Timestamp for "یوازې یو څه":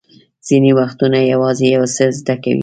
1.31-2.03